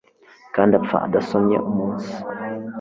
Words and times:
Kandi 0.55 0.71
apfa 0.79 0.97
adasomye 1.07 1.57
umunsi 1.69 2.13